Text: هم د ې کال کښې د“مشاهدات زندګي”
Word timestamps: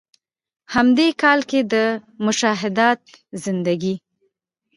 هم 0.73 0.87
د 0.97 0.99
ې 1.07 1.11
کال 1.21 1.39
کښې 1.49 1.61
د“مشاهدات 1.73 3.01
زندګي” 3.43 3.95